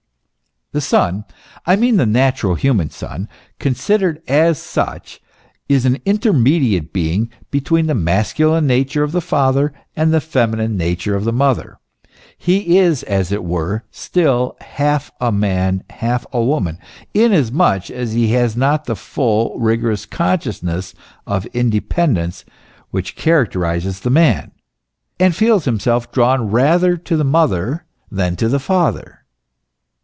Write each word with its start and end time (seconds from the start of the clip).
f 0.01 0.73
The 0.75 0.81
son 0.87 1.25
I 1.65 1.75
mean 1.75 1.97
the 1.97 2.05
natural, 2.05 2.55
human 2.55 2.89
son 2.89 3.27
considered 3.59 4.21
as 4.25 4.57
such, 4.57 5.19
is 5.67 5.85
an 5.85 5.97
intermediate 6.05 6.93
being 6.93 7.29
between 7.49 7.87
the 7.87 7.93
masculine 7.93 8.67
nature 8.67 9.03
of 9.03 9.11
the 9.11 9.19
father 9.19 9.73
and 9.97 10.13
the 10.13 10.21
feminine 10.21 10.77
nature 10.77 11.13
of 11.13 11.25
the 11.25 11.33
mother; 11.33 11.77
he 12.37 12.77
is, 12.79 13.03
as 13.03 13.33
it 13.33 13.43
were, 13.43 13.83
still 13.91 14.55
half 14.61 15.11
a 15.19 15.29
man, 15.29 15.83
half 15.89 16.25
a 16.31 16.41
woman, 16.41 16.79
inasmuch 17.13 17.89
as 17.89 18.13
he 18.13 18.31
has 18.31 18.55
not 18.55 18.85
the 18.85 18.95
full, 18.95 19.59
rigorous 19.59 20.05
consciousness 20.05 20.93
of 21.27 21.45
independence 21.47 22.45
which 22.91 23.17
characterizes 23.17 23.99
the 23.99 24.09
man, 24.09 24.53
and 25.19 25.35
feels 25.35 25.65
himself 25.65 26.13
drawn 26.13 26.49
rather 26.49 26.95
to 26.95 27.17
the 27.17 27.25
mother 27.25 27.83
than 28.09 28.37
to 28.37 28.47
the 28.47 28.57
father. 28.57 29.17